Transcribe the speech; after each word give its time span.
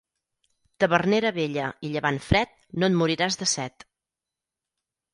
Tavernera 0.83 1.33
vella 1.35 1.69
i 1.89 1.93
llevant 1.97 2.19
fred, 2.31 2.57
no 2.79 2.91
et 2.93 2.99
moriràs 3.05 3.41
de 3.45 3.53
set. 3.57 3.89